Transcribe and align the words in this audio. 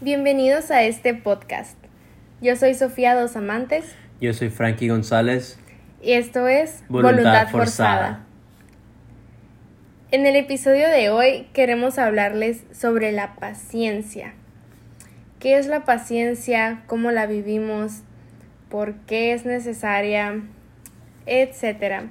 Bienvenidos 0.00 0.70
a 0.70 0.84
este 0.84 1.12
podcast. 1.12 1.76
Yo 2.40 2.54
soy 2.54 2.74
Sofía 2.74 3.16
Dos 3.16 3.34
Amantes. 3.34 3.84
Yo 4.20 4.32
soy 4.32 4.48
Frankie 4.48 4.86
González. 4.86 5.58
Y 6.00 6.12
esto 6.12 6.46
es 6.46 6.84
Voluntad, 6.88 7.48
Forzada. 7.48 8.24
En 10.12 10.24
el 10.24 10.36
episodio 10.36 10.88
de 10.88 11.10
hoy 11.10 11.48
queremos 11.52 11.98
hablarles 11.98 12.62
sobre 12.70 13.10
la 13.10 13.34
paciencia. 13.34 14.34
¿Qué 15.40 15.58
es 15.58 15.66
la 15.66 15.84
paciencia? 15.84 16.84
¿Cómo 16.86 17.10
la 17.10 17.26
vivimos? 17.26 18.02
¿Por 18.68 18.94
qué 18.98 19.32
es 19.32 19.44
necesaria? 19.44 20.42
Etcétera. 21.26 22.04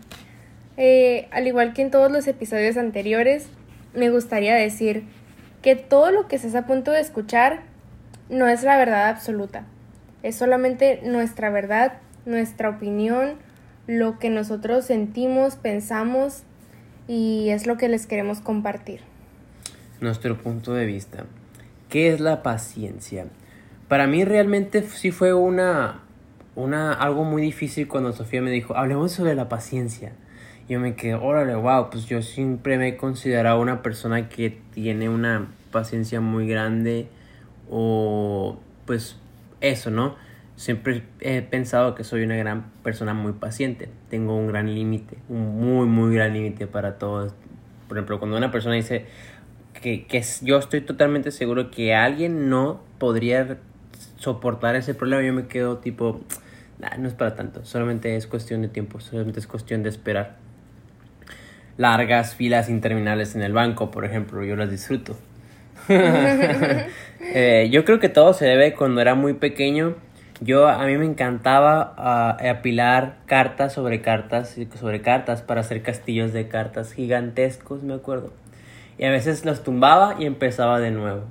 Eh, 0.76 1.30
al 1.32 1.48
igual 1.48 1.72
que 1.72 1.84
en 1.84 1.92
todos 1.92 2.12
los 2.12 2.28
episodios 2.28 2.76
anteriores, 2.76 3.48
me 3.94 4.10
gustaría 4.10 4.56
decir 4.56 5.06
que 5.62 5.78
todo 5.78 6.12
lo 6.12 6.28
que 6.28 6.36
estás 6.36 6.56
a 6.56 6.68
punto 6.68 6.92
de 6.92 7.00
escuchar 7.00 7.62
no 8.30 8.48
es 8.48 8.64
la 8.64 8.78
verdad 8.78 9.10
absoluta. 9.10 9.66
Es 10.24 10.36
solamente 10.36 11.02
nuestra 11.04 11.50
verdad, 11.50 11.94
nuestra 12.26 12.70
opinión, 12.70 13.36
lo 13.88 14.20
que 14.20 14.30
nosotros 14.30 14.86
sentimos, 14.86 15.56
pensamos 15.56 16.44
y 17.08 17.50
es 17.50 17.68
lo 17.68 17.78
que 17.78 17.88
les 17.88 18.06
queremos 18.06 18.42
compartir. 18.42 19.02
Nuestro 20.02 20.38
punto 20.38 20.74
de 20.74 20.86
vista. 20.86 21.26
¿Qué 21.90 22.10
es 22.10 22.20
la 22.20 22.44
paciencia? 22.44 23.28
Para 23.88 24.08
mí 24.08 24.26
realmente 24.26 24.84
sí 24.84 25.12
fue 25.12 25.34
una, 25.34 26.02
una 26.56 26.92
algo 26.94 27.24
muy 27.24 27.42
difícil 27.42 27.88
cuando 27.88 28.12
Sofía 28.12 28.42
me 28.42 28.52
dijo, 28.52 28.76
hablemos 28.76 29.14
sobre 29.14 29.36
la 29.36 29.48
paciencia. 29.48 30.12
Yo 30.68 30.82
me 30.82 30.96
quedé, 30.96 31.16
órale, 31.16 31.56
wow, 31.56 31.90
pues 31.90 32.08
yo 32.08 32.22
siempre 32.22 32.78
me 32.78 32.90
he 32.90 32.98
considerado 32.98 33.62
una 33.62 33.82
persona 33.82 34.28
que 34.28 34.50
tiene 34.74 35.08
una 35.08 35.48
paciencia 35.72 36.20
muy 36.20 36.46
grande 36.46 37.08
o 37.70 38.60
pues 38.86 39.18
eso, 39.62 39.92
¿no? 39.92 40.16
Siempre 40.56 41.04
he 41.20 41.42
pensado 41.42 41.94
que 41.94 42.04
soy 42.04 42.24
una 42.24 42.36
gran 42.36 42.72
persona 42.84 43.14
muy 43.14 43.34
paciente. 43.34 43.90
Tengo 44.10 44.36
un 44.36 44.48
gran 44.48 44.74
límite, 44.74 45.18
un 45.30 45.60
muy, 45.60 45.86
muy 45.86 46.16
gran 46.16 46.34
límite 46.34 46.66
para 46.66 46.98
todo. 46.98 47.34
Por 47.88 47.98
ejemplo, 47.98 48.20
cuando 48.20 48.38
una 48.38 48.52
persona 48.52 48.76
dice 48.76 49.06
que, 49.82 50.08
que 50.08 50.24
yo 50.42 50.58
estoy 50.58 50.82
totalmente 50.82 51.32
seguro 51.32 51.70
que 51.70 51.94
alguien 51.94 52.50
no 52.50 52.82
podría 52.98 53.60
soportar 54.18 54.76
ese 54.76 54.94
problema, 54.94 55.24
yo 55.24 55.34
me 55.34 55.48
quedo 55.48 55.78
tipo, 55.78 56.22
no 56.98 57.08
es 57.08 57.14
para 57.14 57.36
tanto, 57.36 57.64
solamente 57.66 58.16
es 58.16 58.28
cuestión 58.28 58.62
de 58.62 58.68
tiempo, 58.68 59.00
solamente 59.00 59.40
es 59.40 59.48
cuestión 59.48 59.84
de 59.84 59.90
esperar. 59.90 60.38
Largas 61.78 62.36
filas 62.36 62.70
interminables 62.70 63.36
en 63.36 63.44
el 63.44 63.54
banco, 63.54 63.92
por 63.92 64.06
ejemplo, 64.06 64.44
yo 64.44 64.56
las 64.56 64.72
disfruto. 64.72 65.16
Eh, 67.20 67.70
yo 67.72 67.84
creo 67.84 68.00
que 68.00 68.10
todo 68.10 68.32
se 68.34 68.46
debe 68.46 68.74
cuando 68.74 69.02
era 69.02 69.16
muy 69.16 69.34
pequeño. 69.34 69.96
Yo 70.40 70.68
a 70.68 70.86
mí 70.86 70.98
me 70.98 71.06
encantaba 71.06 71.94
ah, 71.98 72.38
apilar 72.50 73.18
cartas 73.26 73.74
sobre 73.74 74.02
cartas 74.02 74.56
sobre 74.80 75.02
cartas 75.02 75.42
para 75.42 75.62
hacer 75.62 75.82
castillos 75.82 76.32
de 76.32 76.48
cartas 76.48 76.94
gigantescos, 76.94 77.84
me 77.84 77.96
acuerdo. 77.96 78.32
Y 79.00 79.06
a 79.06 79.10
veces 79.10 79.46
los 79.46 79.64
tumbaba 79.64 80.16
y 80.20 80.26
empezaba 80.26 80.80
de 80.80 80.92
nuevo. 80.92 81.24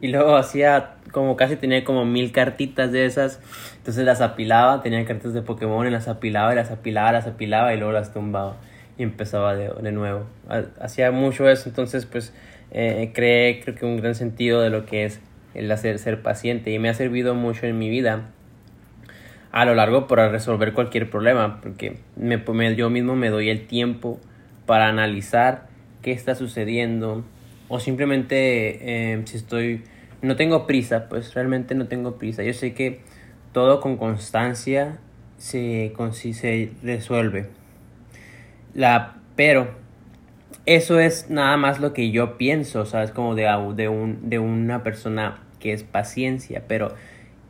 Y 0.00 0.08
luego 0.08 0.36
hacía 0.36 0.94
como 1.10 1.36
casi 1.36 1.56
tenía 1.56 1.84
como 1.84 2.04
mil 2.04 2.32
cartitas 2.32 2.92
de 2.92 3.06
esas. 3.06 3.40
Entonces 3.78 4.04
las 4.04 4.20
apilaba, 4.20 4.82
tenía 4.82 5.04
cartas 5.04 5.32
de 5.34 5.42
Pokémon 5.42 5.86
y 5.86 5.90
las 5.90 6.06
apilaba 6.08 6.52
y 6.52 6.56
las 6.56 6.70
apilaba, 6.70 7.12
las 7.12 7.26
apilaba 7.26 7.74
y 7.74 7.78
luego 7.78 7.92
las 7.92 8.12
tumbaba. 8.12 8.56
Y 9.00 9.02
empezaba 9.02 9.56
de, 9.56 9.70
de 9.80 9.92
nuevo. 9.92 10.26
Hacía 10.78 11.10
mucho 11.10 11.48
eso, 11.48 11.70
entonces 11.70 12.04
pues 12.04 12.34
eh, 12.72 13.10
creé 13.12 13.60
creo 13.60 13.74
que 13.74 13.84
un 13.84 13.96
gran 13.96 14.14
sentido 14.14 14.60
de 14.60 14.70
lo 14.70 14.86
que 14.86 15.04
es 15.04 15.20
el 15.54 15.70
hacer 15.72 15.98
ser 15.98 16.22
paciente 16.22 16.70
y 16.70 16.78
me 16.78 16.88
ha 16.88 16.94
servido 16.94 17.34
mucho 17.34 17.66
en 17.66 17.78
mi 17.78 17.90
vida 17.90 18.28
a 19.50 19.64
lo 19.64 19.74
largo 19.74 20.06
para 20.06 20.28
resolver 20.28 20.72
cualquier 20.72 21.10
problema 21.10 21.60
porque 21.60 21.98
me, 22.14 22.76
yo 22.76 22.88
mismo 22.88 23.16
me 23.16 23.30
doy 23.30 23.48
el 23.48 23.66
tiempo 23.66 24.20
para 24.66 24.86
analizar 24.86 25.66
qué 26.00 26.12
está 26.12 26.36
sucediendo 26.36 27.24
o 27.68 27.80
simplemente 27.80 29.14
eh, 29.14 29.22
si 29.24 29.36
estoy 29.36 29.82
no 30.22 30.36
tengo 30.36 30.68
prisa 30.68 31.08
pues 31.08 31.34
realmente 31.34 31.74
no 31.74 31.88
tengo 31.88 32.18
prisa 32.18 32.44
yo 32.44 32.52
sé 32.52 32.72
que 32.72 33.00
todo 33.52 33.80
con 33.80 33.96
constancia 33.96 34.98
se, 35.38 35.92
se 36.12 36.70
resuelve 36.84 37.48
la 38.74 39.16
pero 39.36 39.68
eso 40.66 41.00
es 41.00 41.30
nada 41.30 41.56
más 41.56 41.80
lo 41.80 41.92
que 41.92 42.10
yo 42.10 42.36
pienso, 42.36 42.84
¿sabes? 42.84 43.10
Como 43.10 43.34
de, 43.34 43.44
de, 43.74 43.88
un, 43.88 44.28
de 44.28 44.38
una 44.38 44.82
persona 44.82 45.38
que 45.58 45.72
es 45.72 45.82
paciencia, 45.82 46.64
pero 46.68 46.92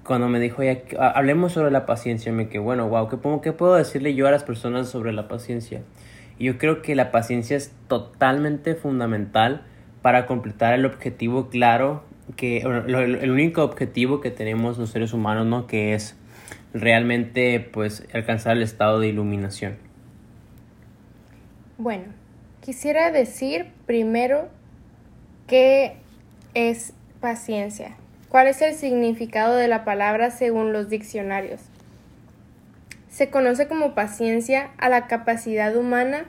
cuando 0.04 0.28
me 0.28 0.40
dijo, 0.40 0.62
ya, 0.62 0.78
hablemos 1.14 1.52
sobre 1.52 1.70
la 1.70 1.86
paciencia, 1.86 2.32
me 2.32 2.48
quedé, 2.48 2.60
bueno, 2.60 2.88
wow, 2.88 3.08
¿qué, 3.08 3.18
¿qué 3.42 3.52
puedo 3.52 3.74
decirle 3.74 4.14
yo 4.14 4.28
a 4.28 4.30
las 4.30 4.44
personas 4.44 4.88
sobre 4.88 5.12
la 5.12 5.28
paciencia? 5.28 5.82
Yo 6.38 6.58
creo 6.58 6.80
que 6.80 6.94
la 6.94 7.10
paciencia 7.10 7.56
es 7.56 7.72
totalmente 7.88 8.74
fundamental 8.74 9.62
para 10.00 10.26
completar 10.26 10.74
el 10.74 10.86
objetivo 10.86 11.48
claro, 11.48 12.04
que 12.36 12.58
el 12.58 13.30
único 13.30 13.64
objetivo 13.64 14.20
que 14.20 14.30
tenemos 14.30 14.78
los 14.78 14.90
seres 14.90 15.12
humanos, 15.12 15.46
¿no? 15.46 15.66
Que 15.66 15.94
es 15.94 16.16
realmente, 16.72 17.60
pues, 17.60 18.06
alcanzar 18.14 18.56
el 18.56 18.62
estado 18.62 19.00
de 19.00 19.08
iluminación. 19.08 19.89
Bueno, 21.82 22.12
Quisiera 22.60 23.10
decir 23.10 23.72
primero 23.86 24.48
qué 25.46 25.96
es 26.52 26.92
paciencia. 27.20 27.96
¿Cuál 28.28 28.48
es 28.48 28.60
el 28.60 28.74
significado 28.74 29.56
de 29.56 29.66
la 29.66 29.82
palabra 29.86 30.30
según 30.30 30.74
los 30.74 30.90
diccionarios? 30.90 31.62
Se 33.08 33.30
conoce 33.30 33.66
como 33.66 33.94
paciencia 33.94 34.72
a 34.76 34.90
la 34.90 35.06
capacidad 35.06 35.74
humana 35.74 36.26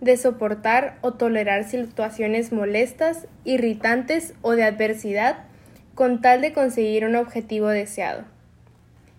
de 0.00 0.16
soportar 0.16 0.96
o 1.02 1.12
tolerar 1.12 1.64
situaciones 1.64 2.50
molestas, 2.50 3.26
irritantes 3.44 4.32
o 4.40 4.52
de 4.52 4.64
adversidad 4.64 5.36
con 5.94 6.22
tal 6.22 6.40
de 6.40 6.54
conseguir 6.54 7.04
un 7.04 7.14
objetivo 7.14 7.68
deseado. 7.68 8.24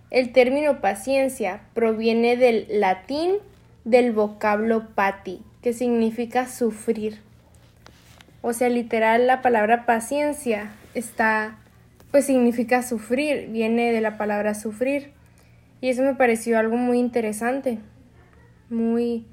El 0.10 0.32
término 0.32 0.82
paciencia 0.82 1.62
proviene 1.76 2.38
del 2.38 2.66
latín 2.70 3.36
del 3.84 4.14
vocablo 4.14 4.88
pati, 4.96 5.44
que 5.66 5.74
significa 5.74 6.48
sufrir. 6.48 7.22
O 8.44 8.54
sea, 8.54 8.70
literal 8.70 9.26
la 9.26 9.42
palabra 9.42 9.88
paciencia 9.88 10.72
está, 10.94 11.58
pues 12.12 12.28
significa 12.28 12.84
sufrir, 12.84 13.48
viene 13.50 13.92
de 13.92 14.00
la 14.00 14.16
palabra 14.16 14.54
sufrir. 14.54 15.12
Y 15.82 15.90
eso 15.90 16.04
me 16.04 16.14
pareció 16.14 16.60
algo 16.60 16.78
muy 16.78 17.00
interesante, 17.00 17.80
muy 18.70 19.26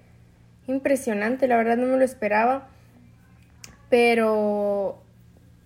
impresionante, 0.67 1.47
la 1.49 1.59
verdad 1.59 1.77
no 1.77 1.89
me 1.89 1.99
lo 1.99 2.03
esperaba. 2.03 2.67
Pero 3.91 5.03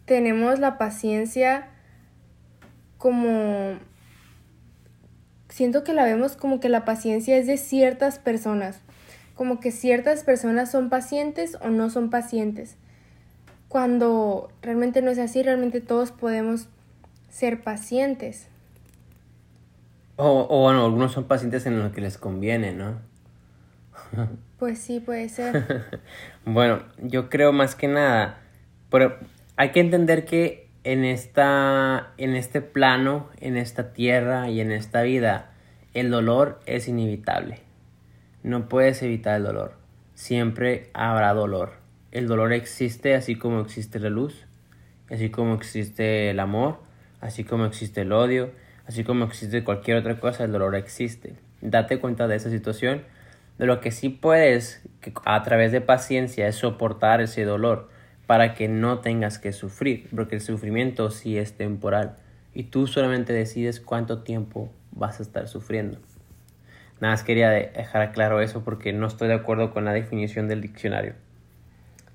tenemos 0.04 0.58
la 0.58 0.78
paciencia 0.78 1.68
como... 2.98 3.78
Siento 5.48 5.84
que 5.84 5.92
la 5.92 6.02
vemos 6.02 6.34
como 6.34 6.58
que 6.58 6.68
la 6.68 6.84
paciencia 6.84 7.36
es 7.36 7.46
de 7.46 7.56
ciertas 7.56 8.18
personas 8.18 8.82
como 9.36 9.60
que 9.60 9.70
ciertas 9.70 10.24
personas 10.24 10.70
son 10.70 10.88
pacientes 10.88 11.56
o 11.60 11.68
no 11.68 11.90
son 11.90 12.10
pacientes. 12.10 12.76
Cuando 13.68 14.50
realmente 14.62 15.02
no 15.02 15.10
es 15.10 15.18
así, 15.18 15.42
realmente 15.42 15.80
todos 15.80 16.10
podemos 16.10 16.68
ser 17.28 17.62
pacientes. 17.62 18.48
O, 20.16 20.46
o 20.48 20.62
bueno, 20.62 20.86
algunos 20.86 21.12
son 21.12 21.24
pacientes 21.24 21.66
en 21.66 21.78
lo 21.78 21.92
que 21.92 22.00
les 22.00 22.16
conviene, 22.16 22.72
¿no? 22.72 22.98
pues 24.58 24.78
sí, 24.78 25.00
puede 25.00 25.28
ser. 25.28 26.00
bueno, 26.46 26.82
yo 27.02 27.28
creo 27.28 27.52
más 27.52 27.74
que 27.74 27.88
nada, 27.88 28.38
pero 28.90 29.18
hay 29.56 29.70
que 29.72 29.80
entender 29.80 30.24
que 30.24 30.70
en 30.84 31.04
esta, 31.04 32.14
en 32.16 32.34
este 32.36 32.62
plano, 32.62 33.28
en 33.40 33.58
esta 33.58 33.92
tierra 33.92 34.48
y 34.48 34.60
en 34.60 34.72
esta 34.72 35.02
vida, 35.02 35.50
el 35.92 36.10
dolor 36.10 36.60
es 36.64 36.88
inevitable. 36.88 37.65
No 38.46 38.68
puedes 38.68 39.02
evitar 39.02 39.38
el 39.38 39.42
dolor. 39.42 39.72
Siempre 40.14 40.88
habrá 40.94 41.34
dolor. 41.34 41.72
El 42.12 42.28
dolor 42.28 42.52
existe 42.52 43.16
así 43.16 43.34
como 43.34 43.58
existe 43.58 43.98
la 43.98 44.08
luz, 44.08 44.46
así 45.10 45.30
como 45.30 45.54
existe 45.54 46.30
el 46.30 46.38
amor, 46.38 46.78
así 47.20 47.42
como 47.42 47.64
existe 47.64 48.02
el 48.02 48.12
odio, 48.12 48.52
así 48.86 49.02
como 49.02 49.24
existe 49.24 49.64
cualquier 49.64 49.96
otra 49.96 50.20
cosa, 50.20 50.44
el 50.44 50.52
dolor 50.52 50.76
existe. 50.76 51.34
Date 51.60 51.98
cuenta 51.98 52.28
de 52.28 52.36
esa 52.36 52.48
situación. 52.48 53.02
De 53.58 53.66
lo 53.66 53.80
que 53.80 53.90
sí 53.90 54.10
puedes 54.10 54.80
a 55.24 55.42
través 55.42 55.72
de 55.72 55.80
paciencia 55.80 56.46
es 56.46 56.54
soportar 56.54 57.20
ese 57.20 57.42
dolor 57.42 57.88
para 58.28 58.54
que 58.54 58.68
no 58.68 59.00
tengas 59.00 59.40
que 59.40 59.50
sufrir, 59.50 60.08
porque 60.14 60.36
el 60.36 60.40
sufrimiento 60.40 61.10
sí 61.10 61.36
es 61.36 61.56
temporal 61.56 62.14
y 62.54 62.62
tú 62.62 62.86
solamente 62.86 63.32
decides 63.32 63.80
cuánto 63.80 64.22
tiempo 64.22 64.70
vas 64.92 65.18
a 65.18 65.24
estar 65.24 65.48
sufriendo. 65.48 65.98
Nada 67.00 67.14
más 67.14 67.22
quería 67.22 67.50
dejar 67.50 68.12
claro 68.12 68.40
eso 68.40 68.64
porque 68.64 68.92
no 68.92 69.06
estoy 69.06 69.28
de 69.28 69.34
acuerdo 69.34 69.72
con 69.72 69.84
la 69.84 69.92
definición 69.92 70.48
del 70.48 70.62
diccionario. 70.62 71.14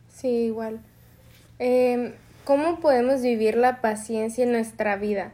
Sí, 0.10 0.46
igual. 0.46 0.80
Em, 1.60 2.14
¿Cómo 2.44 2.80
podemos 2.80 3.22
vivir 3.22 3.56
la 3.56 3.82
paciencia 3.82 4.44
en 4.44 4.52
nuestra 4.52 4.96
vida? 4.96 5.32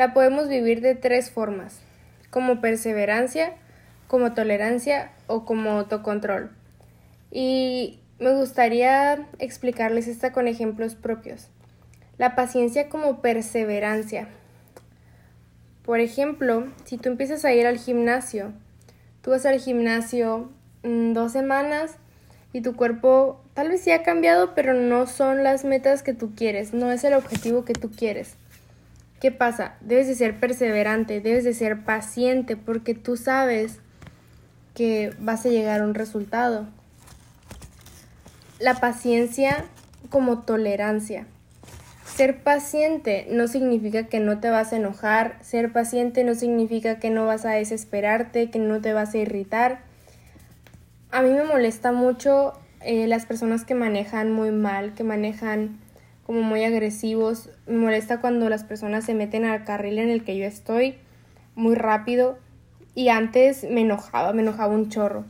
la 0.00 0.14
podemos 0.14 0.48
vivir 0.48 0.80
de 0.80 0.94
tres 0.94 1.30
formas, 1.30 1.78
como 2.30 2.62
perseverancia, 2.62 3.52
como 4.08 4.32
tolerancia 4.32 5.10
o 5.26 5.44
como 5.44 5.72
autocontrol. 5.72 6.50
Y 7.30 8.00
me 8.18 8.32
gustaría 8.32 9.26
explicarles 9.38 10.08
esta 10.08 10.32
con 10.32 10.48
ejemplos 10.48 10.94
propios. 10.94 11.48
La 12.16 12.34
paciencia 12.34 12.88
como 12.88 13.20
perseverancia. 13.20 14.28
Por 15.84 16.00
ejemplo, 16.00 16.66
si 16.84 16.96
tú 16.96 17.10
empiezas 17.10 17.44
a 17.44 17.52
ir 17.52 17.66
al 17.66 17.76
gimnasio, 17.76 18.54
tú 19.22 19.30
vas 19.30 19.46
al 19.46 19.60
gimnasio 19.60 20.50
mm, 20.82 21.12
dos 21.12 21.32
semanas 21.32 21.92
y 22.52 22.62
tu 22.62 22.74
cuerpo 22.74 23.40
tal 23.54 23.68
vez 23.68 23.82
sí 23.82 23.90
ha 23.90 24.02
cambiado, 24.02 24.54
pero 24.54 24.74
no 24.74 25.06
son 25.06 25.44
las 25.44 25.64
metas 25.64 26.02
que 26.02 26.14
tú 26.14 26.32
quieres, 26.34 26.72
no 26.72 26.90
es 26.90 27.04
el 27.04 27.14
objetivo 27.14 27.64
que 27.64 27.74
tú 27.74 27.90
quieres. 27.90 28.34
¿Qué 29.20 29.30
pasa? 29.30 29.74
Debes 29.82 30.08
de 30.08 30.14
ser 30.14 30.40
perseverante, 30.40 31.20
debes 31.20 31.44
de 31.44 31.52
ser 31.52 31.84
paciente 31.84 32.56
porque 32.56 32.94
tú 32.94 33.16
sabes 33.18 33.78
que 34.74 35.14
vas 35.18 35.44
a 35.44 35.50
llegar 35.50 35.82
a 35.82 35.84
un 35.84 35.94
resultado. 35.94 36.66
La 38.58 38.80
paciencia 38.80 39.66
como 40.08 40.40
tolerancia. 40.40 41.26
Ser 42.20 42.42
paciente 42.42 43.26
no 43.30 43.48
significa 43.48 44.08
que 44.08 44.20
no 44.20 44.40
te 44.40 44.50
vas 44.50 44.74
a 44.74 44.76
enojar, 44.76 45.38
ser 45.40 45.72
paciente 45.72 46.22
no 46.22 46.34
significa 46.34 46.98
que 46.98 47.08
no 47.08 47.24
vas 47.24 47.46
a 47.46 47.52
desesperarte, 47.52 48.50
que 48.50 48.58
no 48.58 48.82
te 48.82 48.92
vas 48.92 49.14
a 49.14 49.16
irritar. 49.16 49.78
A 51.10 51.22
mí 51.22 51.30
me 51.30 51.44
molesta 51.44 51.92
mucho 51.92 52.52
eh, 52.82 53.06
las 53.06 53.24
personas 53.24 53.64
que 53.64 53.74
manejan 53.74 54.32
muy 54.32 54.50
mal, 54.50 54.92
que 54.92 55.02
manejan 55.02 55.78
como 56.26 56.42
muy 56.42 56.62
agresivos. 56.62 57.48
Me 57.66 57.78
molesta 57.78 58.20
cuando 58.20 58.50
las 58.50 58.64
personas 58.64 59.06
se 59.06 59.14
meten 59.14 59.46
al 59.46 59.64
carril 59.64 59.98
en 59.98 60.10
el 60.10 60.22
que 60.22 60.36
yo 60.36 60.44
estoy 60.44 60.96
muy 61.54 61.74
rápido 61.74 62.36
y 62.94 63.08
antes 63.08 63.64
me 63.64 63.80
enojaba, 63.80 64.34
me 64.34 64.42
enojaba 64.42 64.74
un 64.74 64.90
chorro. 64.90 65.24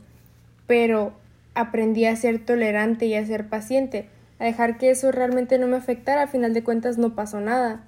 Pero 0.67 1.13
aprendí 1.55 2.03
a 2.03 2.17
ser 2.17 2.39
tolerante 2.39 3.05
y 3.05 3.15
a 3.15 3.25
ser 3.25 3.47
paciente, 3.47 4.09
a 4.41 4.45
dejar 4.45 4.79
que 4.79 4.89
eso 4.89 5.11
realmente 5.11 5.59
no 5.59 5.67
me 5.67 5.77
afectara, 5.77 6.23
a 6.23 6.27
final 6.27 6.55
de 6.55 6.63
cuentas 6.63 6.97
no 6.97 7.13
pasó 7.13 7.39
nada. 7.39 7.83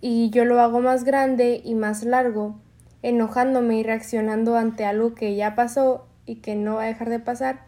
Y 0.00 0.30
yo 0.30 0.44
lo 0.44 0.60
hago 0.60 0.80
más 0.80 1.02
grande 1.02 1.60
y 1.64 1.74
más 1.74 2.04
largo, 2.04 2.54
enojándome 3.02 3.78
y 3.78 3.82
reaccionando 3.82 4.56
ante 4.56 4.84
algo 4.84 5.16
que 5.16 5.34
ya 5.34 5.56
pasó 5.56 6.06
y 6.24 6.36
que 6.36 6.54
no 6.54 6.76
va 6.76 6.84
a 6.84 6.86
dejar 6.86 7.10
de 7.10 7.18
pasar, 7.18 7.64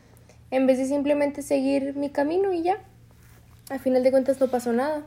en 0.53 0.69
vez 0.69 0.79
de 0.79 0.87
simplemente 0.87 1.43
seguir 1.43 1.97
mi 1.97 2.09
camino 2.09 2.53
y 2.53 2.63
ya. 2.63 2.79
A 3.69 3.81
final 3.81 4.05
de 4.05 4.13
cuentas 4.13 4.39
no 4.39 4.47
pasó 4.47 4.73
nada. 4.73 5.03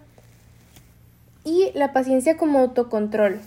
Y 1.46 1.72
la 1.76 1.94
paciencia 1.94 2.36
como 2.36 2.60
autocontrol. 2.60 3.40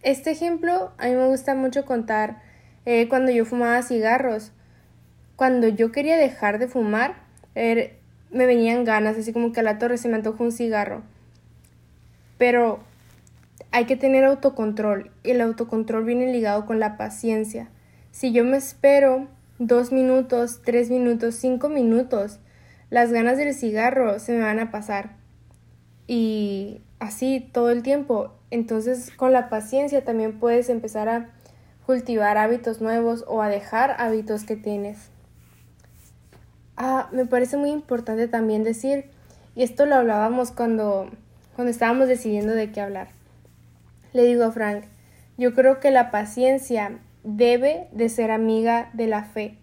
Este 0.00 0.30
ejemplo 0.30 0.92
a 0.96 1.08
mí 1.08 1.14
me 1.14 1.26
gusta 1.26 1.54
mucho 1.54 1.84
contar 1.84 2.40
eh, 2.86 3.06
cuando 3.06 3.30
yo 3.32 3.44
fumaba 3.44 3.82
cigarros 3.82 4.52
cuando 5.36 5.68
yo 5.68 5.90
quería 5.90 6.18
dejar 6.18 6.58
de 6.58 6.68
fumar, 6.68 7.14
er, 7.54 7.99
me 8.30 8.46
venían 8.46 8.84
ganas, 8.84 9.16
así 9.16 9.32
como 9.32 9.52
que 9.52 9.60
a 9.60 9.64
la 9.64 9.78
torre 9.78 9.98
se 9.98 10.08
me 10.08 10.16
antojó 10.16 10.44
un 10.44 10.52
cigarro. 10.52 11.02
Pero 12.38 12.80
hay 13.72 13.84
que 13.84 13.96
tener 13.96 14.24
autocontrol 14.24 15.10
y 15.22 15.30
el 15.30 15.40
autocontrol 15.40 16.04
viene 16.04 16.32
ligado 16.32 16.66
con 16.66 16.80
la 16.80 16.96
paciencia. 16.96 17.68
Si 18.10 18.32
yo 18.32 18.44
me 18.44 18.56
espero 18.56 19.28
dos 19.58 19.92
minutos, 19.92 20.62
tres 20.64 20.90
minutos, 20.90 21.36
cinco 21.36 21.68
minutos, 21.68 22.40
las 22.88 23.12
ganas 23.12 23.38
del 23.38 23.54
cigarro 23.54 24.18
se 24.18 24.32
me 24.32 24.40
van 24.40 24.58
a 24.58 24.70
pasar. 24.70 25.16
Y 26.06 26.80
así 26.98 27.48
todo 27.52 27.70
el 27.70 27.82
tiempo. 27.82 28.32
Entonces 28.50 29.10
con 29.14 29.32
la 29.32 29.48
paciencia 29.48 30.04
también 30.04 30.40
puedes 30.40 30.68
empezar 30.68 31.08
a 31.08 31.30
cultivar 31.86 32.38
hábitos 32.38 32.80
nuevos 32.80 33.24
o 33.28 33.42
a 33.42 33.48
dejar 33.48 33.96
hábitos 33.98 34.44
que 34.44 34.56
tienes. 34.56 35.09
Ah, 36.82 37.10
me 37.12 37.26
parece 37.26 37.58
muy 37.58 37.72
importante 37.72 38.26
también 38.26 38.64
decir, 38.64 39.04
y 39.54 39.64
esto 39.64 39.84
lo 39.84 39.96
hablábamos 39.96 40.50
cuando, 40.50 41.10
cuando 41.54 41.70
estábamos 41.70 42.08
decidiendo 42.08 42.54
de 42.54 42.72
qué 42.72 42.80
hablar. 42.80 43.08
Le 44.14 44.24
digo 44.24 44.44
a 44.44 44.50
Frank, 44.50 44.84
yo 45.36 45.54
creo 45.54 45.78
que 45.78 45.90
la 45.90 46.10
paciencia 46.10 47.00
debe 47.22 47.88
de 47.92 48.08
ser 48.08 48.30
amiga 48.30 48.88
de 48.94 49.08
la 49.08 49.24
fe, 49.24 49.58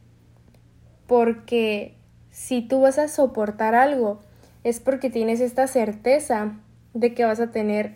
porque 1.08 1.96
si 2.30 2.62
tú 2.62 2.82
vas 2.82 3.00
a 3.00 3.08
soportar 3.08 3.74
algo, 3.74 4.20
es 4.64 4.80
porque 4.80 5.10
tienes 5.10 5.42
esta 5.42 5.66
certeza 5.66 6.54
de 6.94 7.16
que 7.16 7.26
vas 7.26 7.40
a 7.40 7.50
tener 7.50 7.96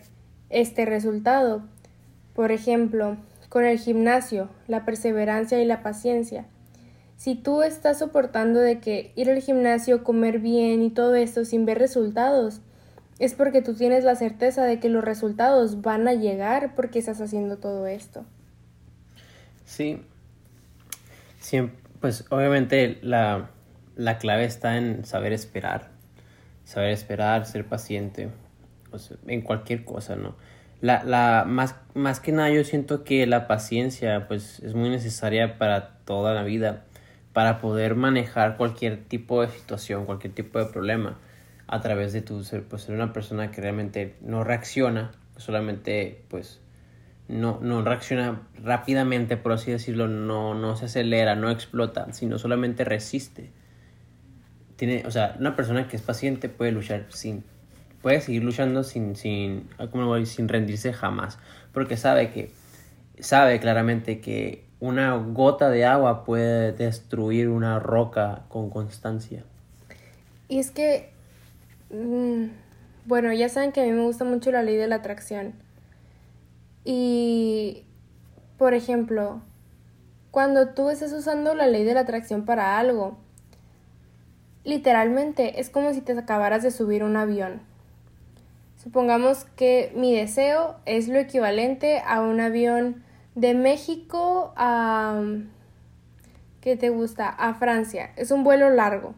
este 0.50 0.84
resultado. 0.84 1.62
Por 2.34 2.50
ejemplo, 2.50 3.18
con 3.48 3.66
el 3.66 3.78
gimnasio, 3.78 4.48
la 4.66 4.84
perseverancia 4.84 5.60
y 5.60 5.64
la 5.64 5.84
paciencia. 5.84 6.44
Si 7.22 7.36
tú 7.36 7.62
estás 7.62 8.00
soportando 8.00 8.58
de 8.58 8.80
que 8.80 9.12
ir 9.14 9.30
al 9.30 9.40
gimnasio, 9.40 10.02
comer 10.02 10.40
bien 10.40 10.82
y 10.82 10.90
todo 10.90 11.14
esto 11.14 11.44
sin 11.44 11.64
ver 11.64 11.78
resultados, 11.78 12.60
es 13.20 13.34
porque 13.34 13.62
tú 13.62 13.74
tienes 13.74 14.02
la 14.02 14.16
certeza 14.16 14.64
de 14.64 14.80
que 14.80 14.88
los 14.88 15.04
resultados 15.04 15.82
van 15.82 16.08
a 16.08 16.14
llegar 16.14 16.74
porque 16.74 16.98
estás 16.98 17.20
haciendo 17.20 17.58
todo 17.58 17.86
esto. 17.86 18.24
Sí. 19.64 20.00
pues 22.00 22.24
obviamente 22.30 22.98
la, 23.02 23.50
clave 24.18 24.44
está 24.44 24.76
en 24.76 25.04
saber 25.04 25.32
esperar. 25.32 25.90
Saber 26.64 26.90
esperar, 26.90 27.46
ser 27.46 27.64
paciente. 27.66 28.30
en 29.28 29.42
cualquier 29.42 29.84
cosa, 29.84 30.16
¿no? 30.16 30.34
La, 30.80 31.04
la, 31.04 31.44
más, 31.46 31.76
más 31.94 32.18
que 32.18 32.32
nada 32.32 32.50
yo 32.50 32.64
siento 32.64 33.04
que 33.04 33.28
la 33.28 33.46
paciencia 33.46 34.26
pues 34.26 34.58
es 34.58 34.74
muy 34.74 34.90
necesaria 34.90 35.56
para 35.56 35.98
toda 36.04 36.34
la 36.34 36.42
vida 36.42 36.82
para 37.32 37.60
poder 37.60 37.94
manejar 37.94 38.56
cualquier 38.56 39.04
tipo 39.04 39.42
de 39.42 39.48
situación, 39.48 40.04
cualquier 40.04 40.34
tipo 40.34 40.58
de 40.58 40.66
problema 40.66 41.18
a 41.66 41.80
través 41.80 42.12
de 42.12 42.20
tu 42.20 42.44
ser, 42.44 42.64
pues 42.64 42.82
ser 42.82 42.94
una 42.94 43.12
persona 43.12 43.50
que 43.50 43.62
realmente 43.62 44.16
no 44.20 44.44
reacciona, 44.44 45.12
solamente 45.36 46.24
pues 46.28 46.60
no, 47.28 47.60
no 47.62 47.82
reacciona 47.82 48.42
rápidamente, 48.62 49.36
por 49.36 49.52
así 49.52 49.70
decirlo, 49.70 50.06
no, 50.08 50.54
no 50.54 50.76
se 50.76 50.86
acelera, 50.86 51.34
no 51.34 51.50
explota, 51.50 52.12
sino 52.12 52.38
solamente 52.38 52.84
resiste. 52.84 53.50
Tiene, 54.76 55.04
o 55.06 55.10
sea, 55.10 55.36
una 55.38 55.56
persona 55.56 55.88
que 55.88 55.96
es 55.96 56.02
paciente 56.02 56.50
puede 56.50 56.72
luchar 56.72 57.06
sin, 57.08 57.44
puede 58.02 58.20
seguir 58.20 58.42
luchando 58.42 58.82
sin, 58.82 59.16
sin, 59.16 59.68
como 59.90 60.22
sin 60.26 60.48
rendirse 60.48 60.92
jamás, 60.92 61.38
porque 61.72 61.96
sabe 61.96 62.30
que, 62.30 62.50
sabe 63.18 63.60
claramente 63.60 64.20
que 64.20 64.64
una 64.82 65.14
gota 65.14 65.70
de 65.70 65.84
agua 65.84 66.24
puede 66.24 66.72
destruir 66.72 67.48
una 67.48 67.78
roca 67.78 68.42
con 68.48 68.68
constancia. 68.68 69.44
Y 70.48 70.58
es 70.58 70.72
que, 70.72 71.08
mm, 71.90 72.46
bueno, 73.06 73.32
ya 73.32 73.48
saben 73.48 73.70
que 73.70 73.80
a 73.80 73.84
mí 73.84 73.92
me 73.92 74.02
gusta 74.02 74.24
mucho 74.24 74.50
la 74.50 74.64
ley 74.64 74.74
de 74.76 74.88
la 74.88 74.96
atracción. 74.96 75.52
Y, 76.84 77.84
por 78.58 78.74
ejemplo, 78.74 79.40
cuando 80.32 80.70
tú 80.70 80.90
estás 80.90 81.12
usando 81.12 81.54
la 81.54 81.68
ley 81.68 81.84
de 81.84 81.94
la 81.94 82.00
atracción 82.00 82.44
para 82.44 82.80
algo, 82.80 83.16
literalmente 84.64 85.60
es 85.60 85.70
como 85.70 85.94
si 85.94 86.00
te 86.00 86.18
acabaras 86.18 86.64
de 86.64 86.72
subir 86.72 87.04
un 87.04 87.16
avión. 87.16 87.60
Supongamos 88.82 89.44
que 89.54 89.92
mi 89.94 90.12
deseo 90.12 90.74
es 90.86 91.06
lo 91.06 91.20
equivalente 91.20 92.02
a 92.04 92.20
un 92.20 92.40
avión 92.40 93.04
de 93.34 93.54
México 93.54 94.52
a... 94.56 95.22
¿Qué 96.60 96.76
te 96.76 96.90
gusta? 96.90 97.28
A 97.28 97.54
Francia. 97.54 98.10
Es 98.16 98.30
un 98.30 98.44
vuelo 98.44 98.70
largo. 98.70 99.14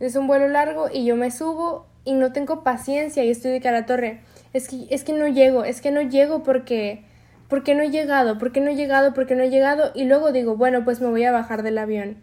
Es 0.00 0.16
un 0.16 0.26
vuelo 0.26 0.48
largo 0.48 0.88
y 0.92 1.04
yo 1.04 1.14
me 1.14 1.30
subo 1.30 1.86
y 2.04 2.14
no 2.14 2.32
tengo 2.32 2.64
paciencia 2.64 3.24
y 3.24 3.30
estoy 3.30 3.52
de 3.52 3.60
cara 3.60 3.78
a 3.78 3.86
torre. 3.86 4.20
Es 4.52 4.68
que, 4.68 4.86
es 4.90 5.04
que 5.04 5.12
no 5.12 5.28
llego, 5.28 5.64
es 5.64 5.80
que 5.80 5.90
no 5.90 6.02
llego 6.02 6.42
porque... 6.42 7.04
Porque 7.48 7.74
no 7.74 7.82
he 7.82 7.90
llegado, 7.90 8.38
porque 8.38 8.62
no 8.62 8.70
he 8.70 8.76
llegado, 8.76 9.12
porque 9.12 9.34
no 9.34 9.42
he 9.42 9.50
llegado. 9.50 9.92
Y 9.94 10.04
luego 10.04 10.32
digo, 10.32 10.56
bueno, 10.56 10.84
pues 10.84 11.02
me 11.02 11.08
voy 11.08 11.22
a 11.24 11.32
bajar 11.32 11.62
del 11.62 11.76
avión. 11.76 12.16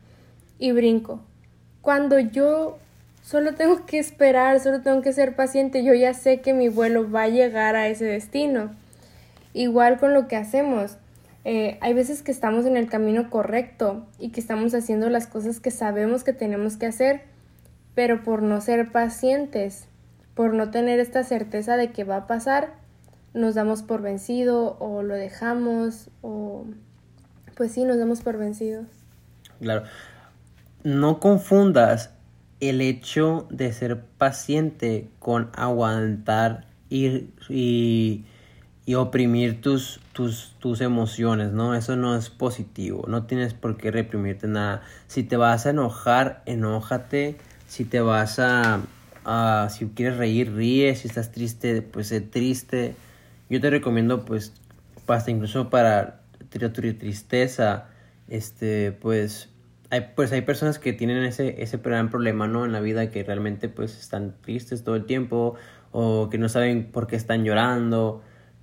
Y 0.57 0.71
brinco. 0.71 1.21
Cuando 1.81 2.19
yo 2.19 2.79
solo 3.21 3.53
tengo 3.53 3.85
que 3.85 3.99
esperar, 3.99 4.59
solo 4.59 4.81
tengo 4.81 5.03
que 5.03 5.13
ser 5.13 5.35
paciente, 5.35 5.83
yo 5.83 5.93
ya 5.93 6.15
sé 6.15 6.41
que 6.41 6.55
mi 6.55 6.67
vuelo 6.67 7.09
va 7.09 7.23
a 7.23 7.27
llegar 7.27 7.75
a 7.75 7.87
ese 7.87 8.05
destino. 8.05 8.71
Igual 9.53 9.99
con 9.99 10.15
lo 10.15 10.27
que 10.27 10.35
hacemos. 10.35 10.97
Eh, 11.45 11.77
hay 11.81 11.93
veces 11.93 12.21
que 12.21 12.31
estamos 12.31 12.65
en 12.65 12.75
el 12.75 12.89
camino 12.89 13.29
correcto 13.29 14.05
y 14.19 14.29
que 14.29 14.41
estamos 14.41 14.73
haciendo 14.73 15.09
las 15.09 15.27
cosas 15.27 15.59
que 15.59 15.71
sabemos 15.71 16.23
que 16.23 16.33
tenemos 16.33 16.77
que 16.77 16.85
hacer, 16.85 17.21
pero 17.95 18.23
por 18.23 18.41
no 18.41 18.59
ser 18.61 18.91
pacientes, 18.91 19.87
por 20.33 20.53
no 20.53 20.69
tener 20.69 20.99
esta 20.99 21.23
certeza 21.23 21.77
de 21.77 21.91
que 21.91 22.03
va 22.03 22.17
a 22.17 22.27
pasar, 22.27 22.73
nos 23.33 23.55
damos 23.55 23.83
por 23.83 24.01
vencido 24.01 24.77
o 24.79 25.01
lo 25.01 25.15
dejamos 25.15 26.09
o 26.21 26.65
pues 27.55 27.71
sí, 27.71 27.83
nos 27.83 27.97
damos 27.97 28.21
por 28.21 28.37
vencidos. 28.37 28.87
Claro. 29.59 29.83
No 30.83 31.19
confundas 31.19 32.11
el 32.59 32.81
hecho 32.81 33.47
de 33.49 33.71
ser 33.73 34.01
paciente 34.17 35.09
con 35.19 35.49
aguantar 35.53 36.65
y, 36.89 37.29
y 37.49 38.25
y 38.89 38.95
oprimir 38.95 39.61
tus, 39.61 39.99
tus, 40.19 40.53
tus 40.59 40.81
emociones, 40.81 41.53
¿no? 41.53 41.75
Eso 41.75 41.95
no 41.95 42.17
es 42.17 42.29
positivo, 42.29 43.05
no 43.07 43.23
tienes 43.23 43.53
por 43.53 43.77
qué 43.77 43.89
reprimirte 43.89 44.49
nada. 44.49 44.81
Si 45.07 45.23
te 45.23 45.37
vas 45.37 45.65
a 45.65 45.69
enojar, 45.69 46.43
enójate. 46.45 47.37
Si 47.67 47.85
te 47.85 48.01
vas 48.01 48.37
a, 48.37 48.81
si 49.69 49.85
quieres 49.85 50.17
reír, 50.17 50.53
ríe. 50.53 50.93
Si 50.97 51.07
estás 51.07 51.31
triste, 51.31 51.81
pues 51.81 52.07
sé 52.07 52.19
triste. 52.19 52.95
Yo 53.49 53.61
te 53.61 53.69
recomiendo, 53.69 54.25
pues, 54.25 54.51
hasta 55.07 55.31
incluso 55.31 55.69
para 55.69 56.19
tristeza, 56.49 57.87
este, 58.27 58.91
pues, 58.91 59.47
hay, 59.89 60.07
pues 60.17 60.33
hay 60.33 60.41
personas 60.41 60.79
que 60.79 60.91
tienen 60.91 61.23
ese, 61.23 61.63
ese 61.63 61.77
gran 61.77 62.09
problema, 62.09 62.45
¿no? 62.45 62.65
En 62.65 62.73
la 62.73 62.81
vida 62.81 63.09
que 63.09 63.23
realmente, 63.23 63.69
pues, 63.69 63.97
están 63.97 64.35
tristes 64.41 64.83
todo 64.83 64.97
el 64.97 65.05
tiempo 65.05 65.55
o 65.93 66.27
que 66.29 66.37
no 66.37 66.49
saben 66.49 66.91
por 66.91 67.07
qué 67.07 67.15
están 67.15 67.45
llorando 67.45 68.21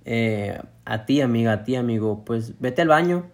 eh, 0.09 0.61
a 0.85 1.05
ti 1.05 1.19
amiga, 1.19 1.51
a 1.51 1.63
ti 1.65 1.75
amigo, 1.75 2.23
pues 2.23 2.57
vete 2.61 2.81
al 2.81 2.87
baño, 2.87 3.29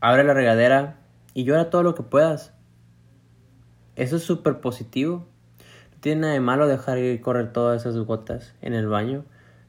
abre 0.00 0.24
la 0.24 0.34
regadera 0.34 0.98
y 1.32 1.44
llora 1.44 1.70
todo 1.70 1.84
lo 1.84 1.94
que 1.94 2.02
puedas. 2.02 2.52
Eso 3.94 4.16
es 4.16 4.24
súper 4.24 4.60
positivo. 4.60 5.28
No 5.92 6.00
tiene 6.00 6.22
nada 6.22 6.32
de 6.32 6.40
malo 6.40 6.66
dejar 6.66 6.98
correr 7.20 7.52
todas 7.52 7.82
esas 7.82 7.96
gotas 8.04 8.56
en 8.62 8.74
el 8.74 8.88
baño. 8.88 9.26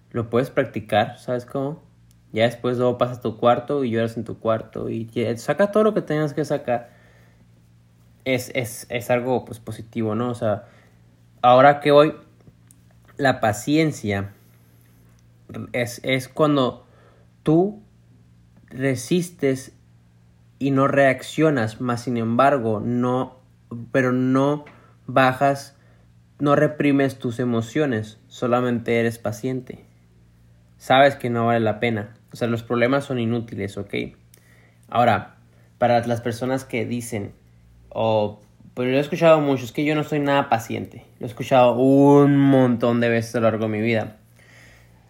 Lo 0.09 0.31
puedes 0.31 0.49
practicar, 0.49 1.19
¿sabes 1.19 1.45
cómo? 1.45 1.83
Ya 2.31 2.45
después 2.45 2.79
luego 2.79 2.97
pasas 2.97 3.19
a 3.19 3.21
tu 3.21 3.37
cuarto 3.37 3.83
y 3.83 3.91
lloras 3.91 4.17
en 4.17 4.23
tu 4.23 4.39
cuarto 4.39 4.89
y 4.89 5.07
saca 5.37 5.71
todo 5.71 5.83
lo 5.83 5.93
que 5.93 6.01
tengas 6.01 6.33
que 6.33 6.45
sacar. 6.45 6.89
Es, 8.25 8.51
es, 8.55 8.87
es 8.89 9.11
algo 9.11 9.45
pues 9.45 9.59
positivo, 9.59 10.15
¿no? 10.15 10.31
O 10.31 10.35
sea, 10.35 10.65
ahora 11.43 11.79
que 11.79 11.91
hoy 11.91 12.15
la 13.17 13.39
paciencia 13.39 14.33
es, 15.73 16.01
es 16.03 16.27
cuando 16.27 16.85
tú 17.43 17.81
resistes 18.69 19.73
y 20.59 20.71
no 20.71 20.87
reaccionas, 20.87 21.81
más 21.81 22.01
sin 22.03 22.17
embargo, 22.17 22.81
no, 22.83 23.37
pero 23.91 24.11
no 24.11 24.65
bajas, 25.05 25.77
no 26.39 26.55
reprimes 26.55 27.19
tus 27.19 27.39
emociones, 27.39 28.19
solamente 28.27 28.99
eres 28.99 29.19
paciente. 29.19 29.85
Sabes 30.77 31.15
que 31.15 31.29
no 31.29 31.45
vale 31.45 31.59
la 31.59 31.79
pena. 31.79 32.15
O 32.31 32.35
sea, 32.35 32.47
los 32.47 32.63
problemas 32.63 33.05
son 33.05 33.19
inútiles, 33.19 33.77
¿ok? 33.77 33.93
Ahora, 34.89 35.37
para 35.77 36.05
las 36.05 36.21
personas 36.21 36.65
que 36.65 36.85
dicen, 36.85 37.33
o, 37.89 38.41
pues 38.73 38.89
lo 38.89 38.97
he 38.97 38.99
escuchado 38.99 39.39
mucho, 39.41 39.65
es 39.65 39.71
que 39.71 39.85
yo 39.85 39.95
no 39.95 40.03
soy 40.03 40.19
nada 40.19 40.49
paciente. 40.49 41.05
Lo 41.19 41.25
he 41.25 41.29
escuchado 41.29 41.73
un 41.77 42.37
montón 42.37 42.99
de 42.99 43.09
veces 43.09 43.35
a 43.35 43.39
lo 43.39 43.49
largo 43.49 43.65
de 43.65 43.71
mi 43.71 43.81
vida 43.81 44.17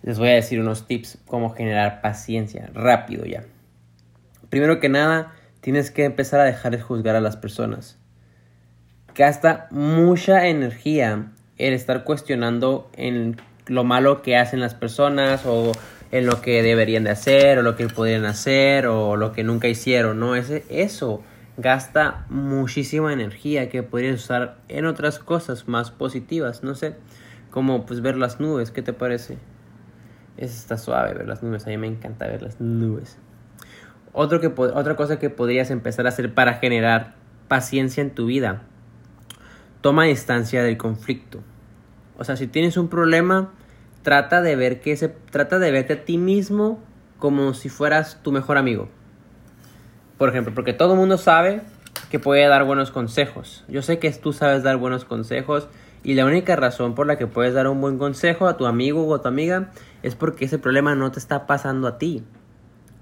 les 0.08 0.18
voy 0.20 0.30
a 0.30 0.36
decir 0.36 0.62
unos 0.62 0.88
tips 0.88 1.18
cómo 1.28 1.50
generar 1.50 2.00
paciencia 2.00 2.70
rápido 2.74 3.26
ya. 3.26 3.44
Primero 4.50 4.80
que 4.80 4.88
nada, 4.88 5.34
tienes 5.60 5.92
que 5.92 6.06
empezar 6.06 6.40
a 6.40 6.46
dejar 6.46 6.72
de 6.72 6.80
juzgar 6.80 7.18
a 7.18 7.20
las 7.20 7.36
personas. 7.36 8.00
Gasta 9.14 9.68
mucha 9.70 10.48
energía 10.48 11.34
el 11.58 11.74
estar 11.74 12.06
cuestionando 12.06 12.90
en 12.96 13.36
lo 13.66 13.84
malo 13.84 14.22
que 14.22 14.38
hacen 14.38 14.62
las 14.62 14.76
personas 14.76 15.46
o 15.46 15.74
en 16.14 16.26
lo 16.26 16.40
que 16.40 16.64
deberían 16.64 17.04
de 17.04 17.10
hacer 17.10 17.60
o 17.60 17.62
lo 17.62 17.76
que 17.76 17.90
podrían 17.90 18.24
hacer 18.24 18.88
o 18.88 19.18
lo 19.18 19.34
que 19.34 19.44
nunca 19.44 19.68
hicieron, 19.68 20.22
¿no? 20.22 20.38
Ese, 20.38 20.64
eso 20.70 21.22
gasta 21.58 22.26
muchísima 22.30 23.12
energía 23.12 23.68
que 23.68 23.84
podrías 23.84 24.24
usar 24.24 24.56
en 24.70 24.86
otras 24.86 25.20
cosas 25.20 25.68
más 25.68 25.92
positivas, 25.92 26.64
no 26.64 26.76
sé, 26.76 26.96
como 27.52 27.86
pues 27.86 28.02
ver 28.02 28.16
las 28.16 28.40
nubes, 28.40 28.72
¿qué 28.72 28.82
te 28.82 28.94
parece? 28.94 29.38
Es 30.38 30.56
está 30.56 30.78
suave 30.78 31.14
ver 31.14 31.28
las 31.28 31.44
nubes. 31.44 31.66
A 31.66 31.70
mí 31.70 31.78
me 31.78 31.88
encanta 31.88 32.28
ver 32.28 32.42
las 32.42 32.62
nubes. 32.62 33.18
Otro 34.14 34.40
que, 34.40 34.48
otra 34.48 34.96
cosa 34.96 35.20
que 35.20 35.30
podrías 35.30 35.70
empezar 35.72 36.06
a 36.06 36.10
hacer 36.10 36.34
para 36.34 36.56
generar 36.56 37.16
paciencia 37.48 38.02
en 38.02 38.12
tu 38.12 38.26
vida. 38.26 38.64
Toma 39.82 40.06
distancia 40.06 40.64
del 40.64 40.78
conflicto. 40.78 41.42
O 42.18 42.24
sea, 42.24 42.36
si 42.36 42.48
tienes 42.48 42.78
un 42.78 42.88
problema, 42.88 43.52
trata 44.02 44.42
de 44.42 44.56
ver 44.56 44.82
que 44.82 44.96
trata 45.32 45.60
de 45.60 45.72
verte 45.72 45.94
a 45.94 46.06
ti 46.06 46.18
mismo 46.18 46.82
como 47.20 47.54
si 47.54 47.70
fueras 47.70 48.22
tu 48.24 48.32
mejor 48.32 48.58
amigo. 48.58 48.90
Por 50.18 50.30
ejemplo, 50.30 50.54
porque 50.54 50.74
todo 50.74 50.94
el 50.94 51.00
mundo 51.00 51.18
sabe 51.18 51.62
que 52.10 52.20
puede 52.20 52.48
dar 52.48 52.64
buenos 52.64 52.92
consejos. 52.92 53.66
Yo 53.68 53.82
sé 53.82 54.00
que 54.00 54.12
tú 54.12 54.34
sabes 54.34 54.64
dar 54.64 54.78
buenos 54.78 55.06
consejos 55.06 55.68
y 56.08 56.14
la 56.14 56.24
única 56.24 56.56
razón 56.56 56.96
por 56.96 57.06
la 57.06 57.18
que 57.18 57.28
puedes 57.28 57.54
dar 57.54 57.68
un 57.68 57.82
buen 57.82 57.98
consejo 57.98 58.48
a 58.48 58.56
tu 58.56 58.66
amigo 58.66 59.06
o 59.06 59.14
a 59.14 59.22
tu 59.22 59.28
amiga 59.28 59.72
es 60.04 60.16
porque 60.16 60.46
ese 60.46 60.58
problema 60.58 60.96
no 60.96 61.12
te 61.12 61.20
está 61.20 61.46
pasando 61.46 61.86
a 61.86 61.98
ti. 61.98 62.24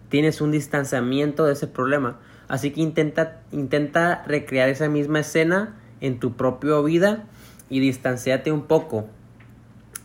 Tienes 0.09 0.41
un 0.41 0.49
distanciamiento 0.49 1.45
de 1.45 1.53
ese 1.53 1.67
problema. 1.67 2.17
Así 2.47 2.71
que 2.71 2.81
intenta, 2.81 3.41
intenta 3.51 4.23
recrear 4.25 4.69
esa 4.69 4.89
misma 4.89 5.19
escena 5.19 5.75
en 6.01 6.19
tu 6.19 6.33
propia 6.33 6.79
vida 6.79 7.25
y 7.69 7.79
distanciate 7.79 8.51
un 8.51 8.63
poco. 8.63 9.07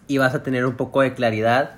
Y 0.07 0.19
vas 0.19 0.35
a 0.35 0.42
tener 0.42 0.66
un 0.66 0.75
poco 0.75 1.00
de 1.00 1.14
claridad 1.14 1.76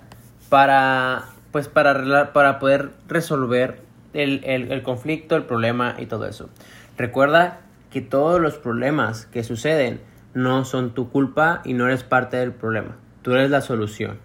para, 0.48 1.26
pues 1.52 1.68
para, 1.68 2.32
para 2.32 2.58
poder 2.58 2.90
resolver 3.06 3.80
el, 4.12 4.42
el 4.42 4.82
conflicto, 4.82 5.36
el 5.36 5.44
problema 5.44 5.94
y 6.00 6.06
todo 6.06 6.26
eso. 6.26 6.50
Recuerda 6.98 7.60
que 7.92 8.00
todos 8.00 8.40
los 8.40 8.54
problemas 8.54 9.26
que 9.26 9.44
suceden 9.44 10.00
no 10.34 10.64
son 10.64 10.94
tu 10.94 11.10
culpa 11.10 11.62
y 11.64 11.74
no 11.74 11.86
eres 11.86 12.04
parte 12.04 12.36
del 12.36 12.52
problema. 12.52 12.96
Tú 13.22 13.32
eres 13.32 13.50
la 13.50 13.60
solución. 13.60 14.18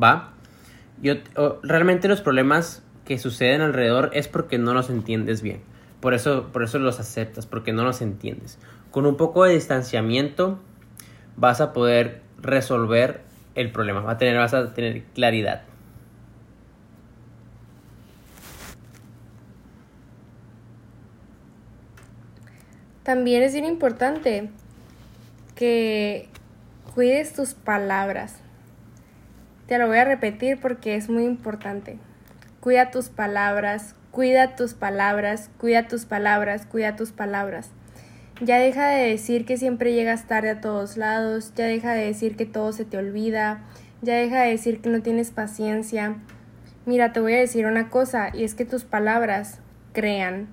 ¿Va? 0.00 0.32
Yo, 1.02 1.14
realmente 1.62 2.08
los 2.08 2.20
problemas 2.20 2.82
que 3.04 3.18
suceden 3.18 3.60
alrededor 3.60 4.10
es 4.12 4.28
porque 4.28 4.58
no 4.58 4.74
los 4.74 4.90
entiendes 4.90 5.42
bien. 5.42 5.60
Por 6.00 6.14
eso, 6.14 6.48
por 6.52 6.62
eso 6.62 6.78
los 6.78 6.98
aceptas, 6.98 7.46
porque 7.46 7.72
no 7.72 7.84
los 7.84 8.00
entiendes. 8.00 8.58
Con 8.90 9.06
un 9.06 9.16
poco 9.16 9.44
de 9.44 9.54
distanciamiento 9.54 10.58
vas 11.36 11.60
a 11.60 11.72
poder 11.72 12.22
resolver 12.40 13.22
el 13.54 13.70
problema. 13.70 14.00
Va 14.00 14.12
a 14.12 14.18
tener, 14.18 14.36
vas 14.36 14.54
a 14.54 14.74
tener 14.74 15.04
claridad. 15.14 15.62
También 23.02 23.42
es 23.42 23.52
bien 23.52 23.64
importante 23.64 24.50
que 25.54 26.28
cuides 26.94 27.32
tus 27.32 27.54
palabras. 27.54 28.36
Te 29.66 29.78
lo 29.78 29.86
voy 29.86 29.98
a 29.98 30.04
repetir 30.04 30.60
porque 30.60 30.96
es 30.96 31.08
muy 31.08 31.24
importante. 31.24 31.98
Cuida 32.60 32.90
tus 32.90 33.08
palabras, 33.08 33.94
cuida 34.10 34.56
tus 34.56 34.74
palabras, 34.74 35.50
cuida 35.58 35.88
tus 35.88 36.04
palabras, 36.04 36.66
cuida 36.66 36.96
tus 36.96 37.12
palabras. 37.12 37.70
Ya 38.40 38.58
deja 38.58 38.88
de 38.88 39.08
decir 39.08 39.44
que 39.46 39.56
siempre 39.56 39.94
llegas 39.94 40.26
tarde 40.26 40.50
a 40.50 40.60
todos 40.60 40.96
lados, 40.96 41.52
ya 41.54 41.66
deja 41.66 41.92
de 41.92 42.06
decir 42.06 42.36
que 42.36 42.46
todo 42.46 42.72
se 42.72 42.84
te 42.84 42.98
olvida, 42.98 43.62
ya 44.00 44.14
deja 44.14 44.42
de 44.42 44.50
decir 44.50 44.80
que 44.80 44.90
no 44.90 45.00
tienes 45.00 45.30
paciencia. 45.30 46.16
Mira, 46.84 47.12
te 47.12 47.20
voy 47.20 47.34
a 47.34 47.38
decir 47.38 47.66
una 47.66 47.88
cosa, 47.88 48.30
y 48.34 48.42
es 48.42 48.54
que 48.54 48.64
tus 48.64 48.84
palabras 48.84 49.60
crean, 49.92 50.48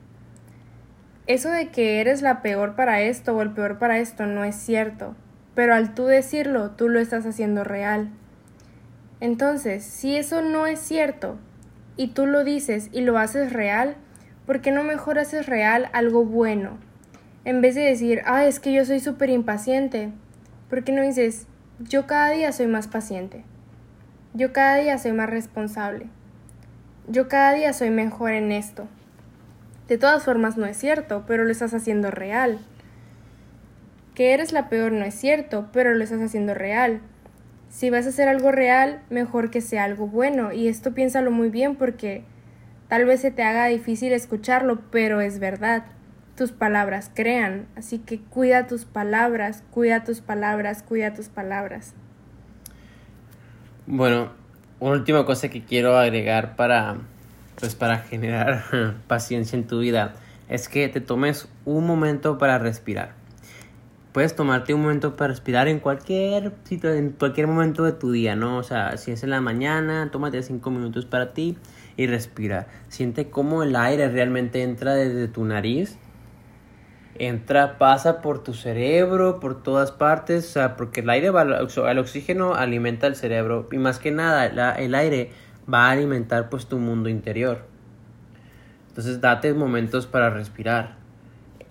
eso 1.30 1.52
de 1.52 1.68
que 1.70 2.02
eres 2.02 2.24
la 2.24 2.42
peor 2.42 2.76
para 2.76 3.02
esto 3.02 3.36
o 3.36 3.44
el 3.44 3.52
peor 3.52 3.78
para 3.78 4.00
esto 4.00 4.26
no 4.26 4.44
es 4.44 4.56
cierto, 4.56 5.16
pero 5.54 5.76
al 5.76 5.94
tú 5.94 6.06
decirlo, 6.06 6.72
tú 6.72 6.90
lo 6.90 7.00
estás 7.00 7.24
haciendo 7.28 7.64
real. 7.64 8.10
Entonces, 9.20 9.84
si 9.84 10.16
eso 10.16 10.42
no 10.42 10.66
es 10.66 10.80
cierto 10.80 11.38
y 11.98 12.08
tú 12.08 12.26
lo 12.26 12.44
dices 12.44 12.90
y 12.92 13.02
lo 13.02 13.20
haces 13.20 13.54
real, 13.54 13.96
¿por 14.48 14.62
qué 14.62 14.72
no 14.72 14.84
mejor 14.84 15.20
haces 15.20 15.46
real 15.46 15.92
algo 15.94 16.26
bueno? 16.26 16.80
En 17.46 17.62
vez 17.62 17.76
de 17.76 17.82
decir, 17.82 18.24
ah, 18.26 18.46
es 18.46 18.60
que 18.60 18.74
yo 18.74 18.84
soy 18.84 19.00
súper 19.00 19.30
impaciente, 19.30 20.10
¿por 20.68 20.84
qué 20.84 20.94
no 20.94 21.04
dices, 21.04 21.46
yo 21.78 22.08
cada 22.08 22.32
día 22.32 22.52
soy 22.54 22.66
más 22.66 22.88
paciente? 22.88 23.44
Yo 24.34 24.52
cada 24.52 24.78
día 24.78 24.98
soy 24.98 25.12
más 25.12 25.30
responsable. 25.30 26.08
Yo 27.08 27.28
cada 27.28 27.54
día 27.54 27.72
soy 27.74 27.92
mejor 27.92 28.32
en 28.32 28.52
esto. 28.52 28.88
De 29.90 29.98
todas 29.98 30.24
formas 30.24 30.56
no 30.56 30.68
es 30.68 30.78
cierto, 30.78 31.24
pero 31.28 31.44
lo 31.44 31.52
estás 31.52 31.74
haciendo 31.74 32.12
real. 32.12 32.60
Que 34.14 34.36
eres 34.36 34.54
la 34.54 34.70
peor 34.70 34.92
no 34.92 35.04
es 35.04 35.16
cierto, 35.16 35.68
pero 35.74 35.96
lo 35.96 36.04
estás 36.04 36.22
haciendo 36.22 36.54
real. 36.54 37.02
Si 37.70 37.90
vas 37.90 38.06
a 38.06 38.10
hacer 38.10 38.28
algo 38.28 38.52
real, 38.52 39.02
mejor 39.10 39.50
que 39.50 39.62
sea 39.62 39.86
algo 39.86 40.06
bueno. 40.06 40.54
Y 40.54 40.68
esto 40.68 40.94
piénsalo 40.94 41.32
muy 41.32 41.50
bien 41.50 41.76
porque 41.76 42.24
tal 42.88 43.06
vez 43.06 43.22
se 43.22 43.32
te 43.32 43.42
haga 43.42 43.66
difícil 43.66 44.14
escucharlo, 44.14 44.80
pero 44.92 45.22
es 45.22 45.40
verdad. 45.40 45.86
Tus 46.38 46.52
palabras 46.52 47.10
crean, 47.14 47.66
así 47.76 47.98
que 47.98 48.20
cuida 48.20 48.68
tus 48.68 48.86
palabras, 48.86 49.64
cuida 49.72 50.04
tus 50.04 50.22
palabras, 50.22 50.84
cuida 50.84 51.16
tus 51.16 51.30
palabras. 51.30 51.96
Bueno, 53.88 54.34
una 54.80 54.92
última 54.92 55.26
cosa 55.26 55.50
que 55.50 55.64
quiero 55.64 55.98
agregar 55.98 56.56
para 56.56 56.98
pues 57.60 57.76
para 57.76 58.00
generar 58.00 58.96
paciencia 59.08 59.58
en 59.58 59.68
tu 59.68 59.80
vida 59.80 60.16
es 60.48 60.68
que 60.68 60.88
te 60.90 61.02
tomes 61.02 61.48
un 61.66 61.86
momento 61.86 62.38
para 62.38 62.58
respirar. 62.58 63.14
puedes 64.14 64.36
tomarte 64.36 64.74
un 64.74 64.82
momento 64.82 65.16
para 65.16 65.30
respirar 65.30 65.68
en 65.68 65.80
cualquier 65.80 66.54
en 66.72 67.12
cualquier 67.12 67.48
momento 67.48 67.84
de 67.84 67.92
tu 67.92 68.12
día, 68.12 68.36
¿no? 68.36 68.58
O 68.58 68.64
sea, 68.64 68.98
si 68.98 69.12
es 69.12 69.24
en 69.24 69.30
la 69.30 69.42
mañana, 69.42 70.10
tómate 70.12 70.42
cinco 70.42 70.72
minutos 70.72 71.06
para 71.06 71.34
ti 71.34 71.58
y 71.98 72.08
respira. 72.08 72.68
Siente 72.88 73.30
cómo 73.30 73.62
el 73.62 73.76
aire 73.76 74.10
realmente 74.10 74.64
entra 74.64 74.96
desde 74.96 75.28
tu 75.28 75.46
nariz. 75.46 75.98
Entra, 77.16 77.78
pasa 77.78 78.22
por 78.22 78.42
tu 78.44 78.54
cerebro, 78.54 79.42
por 79.42 79.62
todas 79.62 79.92
partes, 79.92 80.48
o 80.48 80.52
sea, 80.54 80.78
porque 80.78 81.02
el 81.02 81.10
aire 81.10 81.28
el 81.28 81.98
oxígeno 82.00 82.56
alimenta 82.56 83.08
el 83.08 83.16
cerebro 83.16 83.68
y 83.72 83.78
más 83.78 84.00
que 84.00 84.12
nada 84.12 84.46
el 84.78 84.96
aire 84.96 85.32
va 85.72 85.88
a 85.88 85.92
alimentar 85.92 86.50
pues 86.50 86.66
tu 86.66 86.78
mundo 86.78 87.10
interior. 87.10 87.66
Entonces 88.90 89.22
date 89.22 89.54
momentos 89.54 90.08
para 90.08 90.30
respirar. 90.30 90.98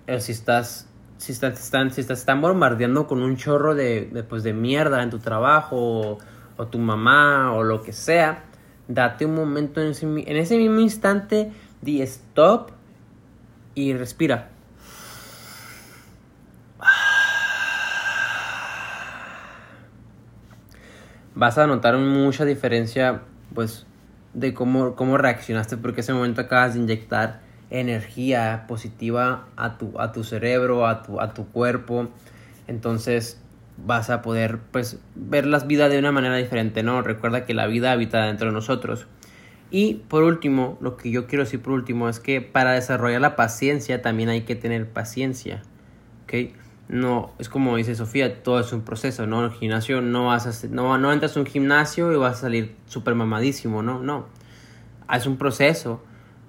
Eh, 0.07 0.21
si 0.21 0.33
estás 0.33 0.89
si 1.19 1.33
estás, 1.33 1.61
están, 1.61 1.91
si 1.91 2.01
estás 2.01 2.21
están 2.21 2.41
bombardeando 2.41 3.07
con 3.07 3.23
un 3.23 3.37
chorro 3.37 3.75
de, 3.75 4.25
pues, 4.29 4.45
de 4.45 4.55
mierda 4.55 5.03
en 5.03 5.11
tu 5.11 5.19
trabajo 5.19 6.19
o, 6.57 6.67
tu 6.67 6.79
mamá 6.79 7.53
o 7.53 7.63
lo 7.63 7.83
que 7.83 7.93
sea, 7.93 8.45
date 8.89 9.27
un 9.27 9.35
momento 9.35 9.81
en 9.81 9.89
ese, 9.89 10.07
en 10.07 10.37
ese 10.37 10.57
mismo 10.57 10.81
instante, 10.81 11.53
di 11.83 12.03
stop 12.03 12.71
y 13.75 13.93
respira. 13.95 14.51
Vas 21.35 21.59
a 21.59 21.67
notar 21.69 21.97
mucha 21.99 22.45
diferencia, 22.45 23.23
pues, 23.55 23.87
de 24.35 24.55
cómo, 24.55 24.95
cómo 24.95 25.19
reaccionaste, 25.19 25.77
porque 25.77 26.03
ese 26.03 26.13
momento 26.13 26.41
acabas 26.41 26.75
de 26.75 26.81
inyectar 26.81 27.41
energía 27.71 28.65
positiva 28.67 29.47
a 29.57 29.79
tu, 29.79 29.99
a 30.01 30.13
tu 30.13 30.25
cerebro, 30.25 30.87
a 30.87 31.03
tu, 31.03 31.21
a 31.21 31.35
tu 31.35 31.47
cuerpo. 31.47 32.09
Entonces 32.67 33.41
vas 33.85 34.11
a 34.11 34.23
poder 34.23 34.59
pues 34.73 34.99
ver 35.15 35.47
las 35.47 35.67
vidas 35.67 35.91
de 35.91 35.99
una 35.99 36.13
manera 36.13 36.37
diferente, 36.37 36.83
¿no? 36.83 37.03
Recuerda 37.03 37.45
que 37.45 37.55
la 37.55 37.67
vida 37.67 37.93
habita 37.93 38.27
dentro 38.27 38.49
de 38.49 38.53
nosotros. 38.53 39.07
Y 39.71 39.95
por 40.09 40.23
último, 40.23 40.79
lo 40.81 40.97
que 40.97 41.11
yo 41.11 41.27
quiero 41.27 41.45
decir 41.45 41.61
por 41.61 41.75
último 41.75 42.09
es 42.09 42.21
que 42.21 42.41
para 42.41 42.73
desarrollar 42.73 43.21
la 43.21 43.37
paciencia 43.37 44.01
también 44.01 44.31
hay 44.31 44.43
que 44.43 44.57
tener 44.57 44.89
paciencia, 44.89 45.63
¿ok? 46.25 46.55
No, 46.89 47.33
es 47.39 47.49
como 47.49 47.77
dice 47.77 47.95
Sofía, 47.95 48.43
todo 48.43 48.61
es 48.61 48.73
un 48.73 48.83
proceso, 48.83 49.27
¿no? 49.27 49.45
El 49.45 49.51
gimnasio 49.53 50.01
no 50.01 50.27
vas 50.27 50.47
a, 50.47 50.69
no, 50.69 50.97
no 50.97 51.13
entras 51.13 51.37
a 51.37 51.41
un 51.41 51.47
gimnasio 51.47 52.13
y 52.13 52.17
vas 52.17 52.39
a 52.39 52.41
salir 52.43 52.77
súper 52.87 53.15
mamadísimo, 53.15 53.83
¿no? 53.83 54.03
No, 54.03 54.27
es 55.13 55.27
un 55.27 55.37
proceso 55.37 56.03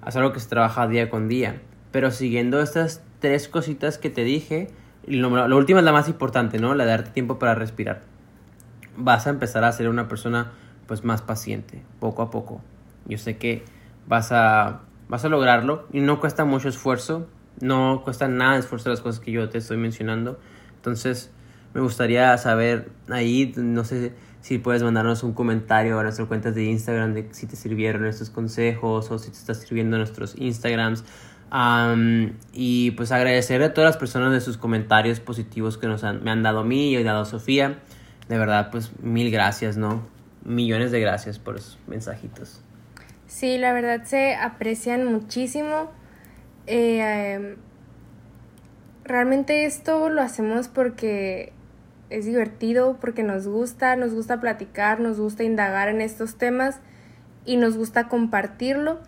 es 0.06 0.16
algo 0.16 0.32
que 0.32 0.40
se 0.40 0.48
trabaja 0.48 0.86
día 0.88 1.10
con 1.10 1.28
día. 1.28 1.60
Pero 1.92 2.10
siguiendo 2.10 2.60
estas 2.60 3.02
tres 3.18 3.48
cositas 3.48 3.98
que 3.98 4.10
te 4.10 4.24
dije, 4.24 4.70
lo, 5.06 5.48
lo 5.48 5.56
última 5.56 5.80
es 5.80 5.84
la 5.84 5.92
más 5.92 6.08
importante, 6.08 6.58
¿no? 6.58 6.74
La 6.74 6.84
de 6.84 6.90
darte 6.90 7.10
tiempo 7.10 7.38
para 7.38 7.54
respirar. 7.54 8.02
Vas 8.96 9.26
a 9.26 9.30
empezar 9.30 9.64
a 9.64 9.72
ser 9.72 9.88
una 9.88 10.08
persona 10.08 10.52
pues 10.86 11.04
más 11.04 11.22
paciente, 11.22 11.82
poco 12.00 12.22
a 12.22 12.30
poco. 12.30 12.60
Yo 13.06 13.18
sé 13.18 13.36
que 13.36 13.64
vas 14.06 14.32
a, 14.32 14.80
vas 15.08 15.24
a 15.24 15.28
lograrlo 15.28 15.86
y 15.92 16.00
no 16.00 16.20
cuesta 16.20 16.44
mucho 16.44 16.68
esfuerzo, 16.68 17.28
no 17.60 18.02
cuesta 18.04 18.28
nada 18.28 18.56
esfuerzo 18.58 18.90
las 18.90 19.00
cosas 19.00 19.20
que 19.20 19.32
yo 19.32 19.48
te 19.48 19.58
estoy 19.58 19.76
mencionando. 19.76 20.38
Entonces, 20.76 21.30
me 21.74 21.80
gustaría 21.80 22.36
saber 22.38 22.90
ahí, 23.08 23.52
no 23.56 23.84
sé 23.84 24.12
si 24.40 24.58
puedes 24.58 24.82
mandarnos 24.82 25.22
un 25.22 25.34
comentario 25.34 25.98
a 25.98 26.02
nuestras 26.02 26.26
cuentas 26.26 26.54
de 26.54 26.64
Instagram 26.64 27.14
de 27.14 27.28
si 27.32 27.46
te 27.46 27.56
sirvieron 27.56 28.06
estos 28.06 28.30
consejos 28.30 29.10
o 29.10 29.18
si 29.18 29.30
te 29.30 29.36
está 29.36 29.54
sirviendo 29.54 29.98
nuestros 29.98 30.34
Instagrams. 30.38 31.04
y 32.52 32.90
pues 32.92 33.12
agradecer 33.12 33.62
a 33.62 33.74
todas 33.74 33.90
las 33.90 33.96
personas 33.96 34.32
de 34.32 34.40
sus 34.40 34.56
comentarios 34.56 35.20
positivos 35.20 35.78
que 35.78 35.86
nos 35.86 36.04
han, 36.04 36.24
me 36.24 36.30
han 36.30 36.42
dado 36.42 36.60
a 36.60 36.64
mí 36.64 36.94
y 36.94 37.02
dado 37.02 37.22
a 37.22 37.24
Sofía. 37.24 37.78
De 38.28 38.38
verdad, 38.38 38.70
pues 38.70 38.92
mil 39.02 39.30
gracias, 39.30 39.76
¿no? 39.76 40.06
Millones 40.44 40.90
de 40.90 41.00
gracias 41.00 41.38
por 41.38 41.56
esos 41.56 41.78
mensajitos. 41.86 42.62
Sí, 43.26 43.58
la 43.58 43.72
verdad 43.72 44.04
se 44.04 44.34
aprecian 44.34 45.04
muchísimo. 45.04 45.90
Eh, 46.66 47.56
realmente 49.04 49.64
esto 49.64 50.08
lo 50.08 50.22
hacemos 50.22 50.68
porque 50.68 51.52
es 52.10 52.26
divertido 52.26 52.98
porque 53.00 53.22
nos 53.22 53.46
gusta, 53.46 53.96
nos 53.96 54.12
gusta 54.12 54.40
platicar, 54.40 55.00
nos 55.00 55.18
gusta 55.18 55.44
indagar 55.44 55.88
en 55.88 56.00
estos 56.00 56.36
temas 56.36 56.80
y 57.44 57.56
nos 57.56 57.76
gusta 57.76 58.08
compartirlo, 58.08 59.00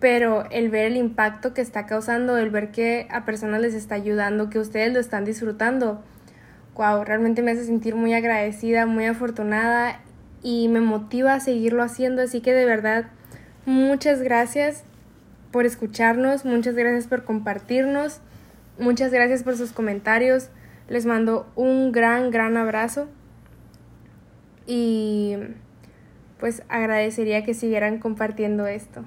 pero 0.00 0.44
el 0.50 0.68
ver 0.68 0.86
el 0.86 0.96
impacto 0.96 1.54
que 1.54 1.62
está 1.62 1.86
causando, 1.86 2.36
el 2.36 2.50
ver 2.50 2.70
que 2.70 3.08
a 3.10 3.24
personas 3.24 3.60
les 3.60 3.74
está 3.74 3.94
ayudando, 3.94 4.50
que 4.50 4.58
ustedes 4.58 4.92
lo 4.92 5.00
están 5.00 5.24
disfrutando, 5.24 6.02
wow, 6.76 7.04
realmente 7.04 7.42
me 7.42 7.52
hace 7.52 7.64
sentir 7.64 7.94
muy 7.94 8.12
agradecida, 8.14 8.86
muy 8.86 9.06
afortunada 9.06 10.00
y 10.42 10.68
me 10.68 10.80
motiva 10.80 11.34
a 11.34 11.40
seguirlo 11.40 11.82
haciendo, 11.82 12.22
así 12.22 12.40
que 12.40 12.52
de 12.52 12.66
verdad, 12.66 13.06
muchas 13.64 14.20
gracias 14.20 14.84
por 15.54 15.66
escucharnos, 15.66 16.44
muchas 16.44 16.74
gracias 16.74 17.06
por 17.06 17.22
compartirnos, 17.22 18.18
muchas 18.76 19.12
gracias 19.12 19.44
por 19.44 19.56
sus 19.56 19.70
comentarios. 19.70 20.48
Les 20.88 21.06
mando 21.06 21.48
un 21.54 21.92
gran, 21.92 22.32
gran 22.32 22.56
abrazo 22.56 23.06
y 24.66 25.36
pues 26.40 26.64
agradecería 26.68 27.44
que 27.44 27.54
siguieran 27.54 28.00
compartiendo 28.00 28.66
esto. 28.66 29.04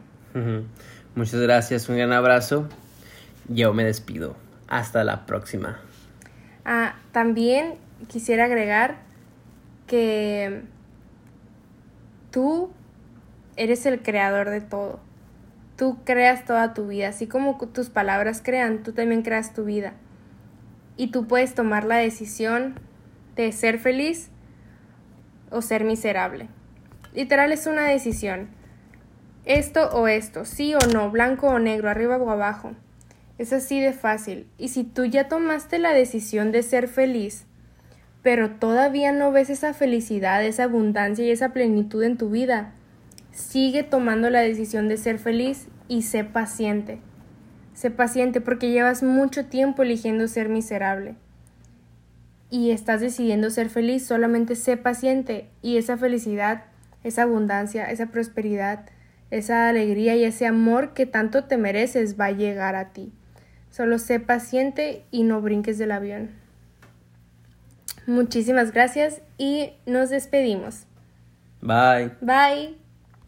Muchas 1.15 1.41
gracias, 1.41 1.89
un 1.89 1.97
gran 1.97 2.13
abrazo. 2.13 2.69
Yo 3.49 3.73
me 3.73 3.83
despido. 3.83 4.37
Hasta 4.69 5.03
la 5.03 5.25
próxima. 5.25 5.81
Ah, 6.63 6.95
también 7.11 7.73
quisiera 8.07 8.45
agregar 8.45 8.99
que 9.85 10.61
tú 12.31 12.71
eres 13.57 13.85
el 13.85 14.01
creador 14.01 14.49
de 14.49 14.61
todo. 14.61 15.05
Tú 15.77 15.99
creas 16.03 16.43
toda 16.43 16.73
tu 16.73 16.87
vida, 16.87 17.09
así 17.09 17.27
como 17.27 17.57
tus 17.57 17.89
palabras 17.89 18.41
crean, 18.43 18.83
tú 18.83 18.91
también 18.91 19.21
creas 19.21 19.53
tu 19.53 19.63
vida 19.63 19.93
y 20.97 21.11
tú 21.11 21.27
puedes 21.27 21.53
tomar 21.53 21.85
la 21.85 21.97
decisión 21.97 22.79
de 23.35 23.51
ser 23.51 23.79
feliz 23.79 24.29
o 25.51 25.61
ser 25.61 25.83
miserable. 25.83 26.49
Literal 27.13 27.51
es 27.51 27.67
una 27.67 27.87
decisión. 27.87 28.49
Esto 29.45 29.89
o 29.91 30.07
esto, 30.07 30.43
sí 30.43 30.73
o 30.75 30.79
no, 30.91 31.09
blanco 31.09 31.47
o 31.47 31.59
negro, 31.59 31.89
arriba 31.89 32.17
o 32.17 32.29
abajo. 32.29 32.73
Es 33.37 33.53
así 33.53 33.79
de 33.79 33.93
fácil. 33.93 34.47
Y 34.57 34.69
si 34.69 34.83
tú 34.83 35.05
ya 35.05 35.27
tomaste 35.29 35.77
la 35.79 35.93
decisión 35.93 36.51
de 36.51 36.63
ser 36.63 36.87
feliz, 36.87 37.45
pero 38.23 38.51
todavía 38.55 39.11
no 39.11 39.31
ves 39.31 39.49
esa 39.49 39.73
felicidad, 39.73 40.43
esa 40.43 40.63
abundancia 40.63 41.23
y 41.23 41.29
esa 41.29 41.53
plenitud 41.53 42.03
en 42.03 42.17
tu 42.17 42.29
vida, 42.29 42.73
sigue 43.37 43.83
tomando 43.83 44.31
la 44.31 44.41
decisión 44.41 44.89
de 44.89 44.97
ser 44.97 45.19
feliz 45.19 45.67
y 45.87 46.01
sé 46.01 46.23
paciente. 46.23 46.99
Sé 47.75 47.91
paciente 47.91 48.41
porque 48.41 48.71
llevas 48.71 49.03
mucho 49.03 49.45
tiempo 49.45 49.83
eligiendo 49.83 50.27
ser 50.27 50.49
miserable. 50.49 51.15
Y 52.49 52.71
estás 52.71 52.99
decidiendo 52.99 53.51
ser 53.51 53.69
feliz, 53.69 54.05
solamente 54.05 54.55
sé 54.55 54.75
paciente 54.75 55.49
y 55.61 55.77
esa 55.77 55.97
felicidad, 55.97 56.63
esa 57.03 57.23
abundancia, 57.23 57.85
esa 57.91 58.07
prosperidad, 58.07 58.85
esa 59.29 59.69
alegría 59.69 60.15
y 60.15 60.23
ese 60.23 60.47
amor 60.47 60.93
que 60.93 61.05
tanto 61.05 61.43
te 61.43 61.57
mereces 61.57 62.19
va 62.19 62.25
a 62.25 62.31
llegar 62.31 62.75
a 62.75 62.91
ti. 62.91 63.13
Solo 63.69 63.99
sé 63.99 64.19
paciente 64.19 65.05
y 65.11 65.23
no 65.23 65.41
brinques 65.41 65.77
del 65.77 65.91
avión. 65.91 66.31
Muchísimas 68.07 68.71
gracias 68.71 69.21
y 69.37 69.73
nos 69.85 70.09
despedimos. 70.09 70.87
Bye. 71.61 72.13
Bye. 72.21 72.86